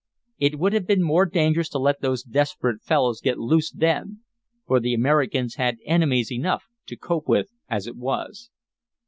It 0.39 0.57
would 0.57 0.73
have 0.73 0.87
been 0.87 1.07
dangerous 1.31 1.69
to 1.69 1.77
let 1.77 2.01
those 2.01 2.23
desperate 2.23 2.81
fellows 2.81 3.21
get 3.21 3.37
loose 3.37 3.69
then. 3.71 4.21
For 4.65 4.79
the 4.79 4.95
Americans 4.95 5.57
had 5.57 5.77
enemies 5.85 6.31
enough 6.31 6.63
to 6.87 6.95
cope 6.97 7.27
with 7.27 7.51
as 7.69 7.85
it 7.85 7.95
was. 7.95 8.49